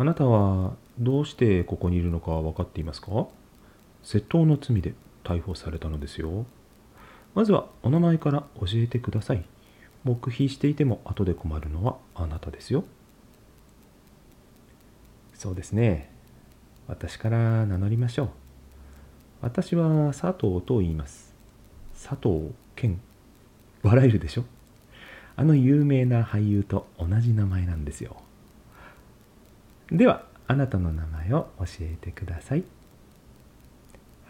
[0.00, 3.26] あなたはどうしてここにいるのか分かっていますか？
[4.02, 6.46] 窃盗の罪で逮捕されたのですよ。
[7.34, 9.44] まずはお名前から教えてください。
[10.04, 12.84] 黙秘していても後で困るのはあなたですよ。
[15.34, 16.10] そうですね。
[16.88, 18.28] 私から名乗りましょう。
[19.42, 21.34] 私は佐藤と言います。
[21.92, 22.98] 佐藤健。
[23.82, 24.44] 笑えるでしょ？
[25.36, 28.16] あの有名な俳優と同じ名前なんですよ。
[29.92, 32.64] では、あなたの名前を教えてください。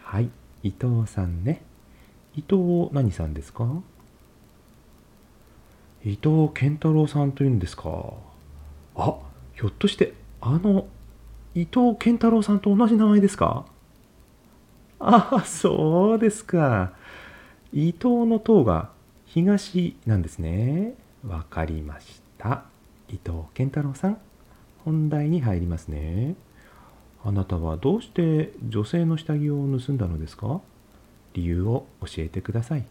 [0.01, 0.29] はい、
[0.63, 1.63] 伊藤さんね。
[2.35, 3.81] 伊藤何さんですか？
[6.03, 8.13] 伊藤健太郎さんというんですか。
[8.95, 9.19] あ、
[9.53, 10.87] ひょっとして、あの、
[11.53, 13.65] 伊藤健太郎さんと同じ名前ですか？
[14.99, 16.93] ああ、そうですか。
[17.71, 18.89] 伊藤の塔が
[19.25, 20.95] 東なんですね。
[21.25, 22.63] わかりました。
[23.09, 24.17] 伊藤健太郎さん、
[24.83, 26.35] 本題に入りますね。
[27.23, 30.61] あなたはどうして女性の下着を盗んだのですか？
[31.33, 32.85] 理由を教えてください。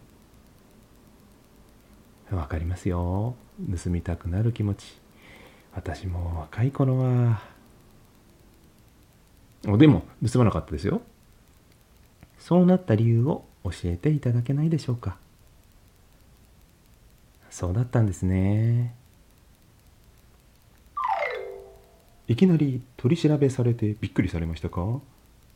[2.31, 3.35] わかりますよ。
[3.83, 4.99] 盗みたくなる気持ち。
[5.73, 7.41] 私も若い頃は。
[9.67, 11.01] おでも、盗まなかったですよ。
[12.39, 15.17] そうなった理由を教えていただけないでしょうか。
[17.49, 18.95] そうだったんですね。
[22.27, 24.99] いきなり取り調べされてびっくりされましたか？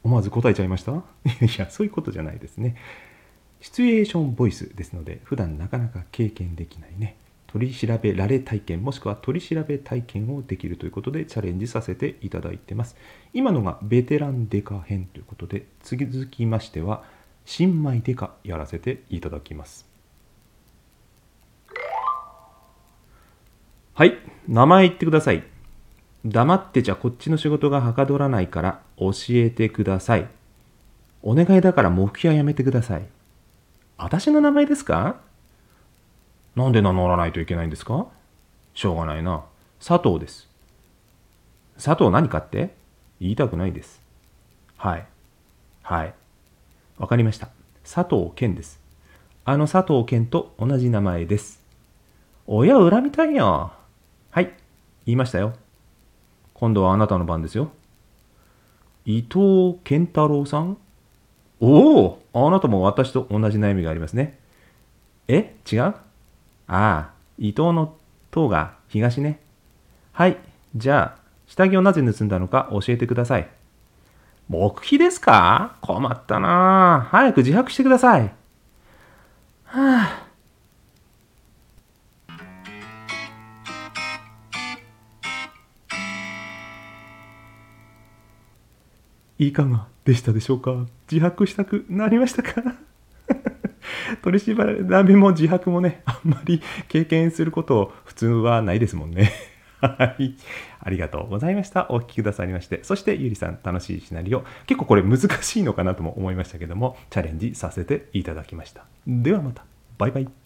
[0.04, 0.92] 思わず答えちゃいました？
[0.94, 1.02] い
[1.58, 2.76] や、そういうことじゃないですね。
[3.62, 7.16] シチュエーションボイスですので、普段なかなか経験できないね、
[7.48, 12.96] 取り調べられ体験、もしくは取り調べ体験をできるということでチャレンジさせていただいてます。
[13.34, 17.04] 今のがベテランデカ編ということで、続きましては、
[17.46, 19.88] 新米デカやらせていただきます。
[23.94, 25.44] はい、名前言ってください。
[26.26, 30.28] 黙ってちゃこっちの仕事がはかどらないから教えてください。
[31.22, 33.06] お願いだから目標はやめてください。
[33.98, 35.18] 私の名前ですか？
[36.56, 38.08] なんで名乗らないといけないんですか？
[38.74, 39.44] しょうがないな。
[39.86, 40.50] 佐藤です。
[41.76, 42.76] 佐藤何かって？
[43.22, 44.02] 言いたくないです。
[44.78, 45.06] はい。
[45.84, 46.14] はい。
[46.98, 47.50] わかりました。
[47.84, 48.80] 佐藤健です。
[49.46, 51.62] あの佐藤健と同じ名前です。
[52.48, 53.74] 親を恨みたいよ。
[54.32, 54.54] はい。
[55.06, 55.54] 言いましたよ。
[56.66, 57.70] 今度はあなたの番ですよ。
[59.06, 60.78] 伊藤健太郎さん？
[61.60, 64.40] おおあなたも私と同じ悩みがありますね。
[65.28, 65.82] え違う？
[65.84, 65.94] あ
[66.66, 67.94] あ、伊藤の
[68.32, 69.42] 塔が東ね。
[70.12, 70.38] はい。
[70.76, 73.48] じゃあ、下着をなぜ盗んだのか教えてください。
[74.50, 75.76] 黙秘ですか？
[75.82, 78.34] 困ったなあ早く自白してください。
[89.38, 90.86] いかがでしたでしょうか？
[91.12, 92.62] 自白したくなりましたか？
[94.24, 99.32] 取り調べも自白もね、あんまり経験すること普通はないですもんね。
[99.82, 100.36] はい。
[100.80, 101.88] ありがとうございました。
[101.90, 102.80] お聞きくださりまして。
[102.84, 104.44] そして、ゆりさん、楽しいシナリオ。
[104.68, 108.86] 結構これ難しいのかなとも思いましたけども、チャレンジさせていただきました。
[109.06, 109.66] ではまた。
[109.98, 110.45] バイバイ。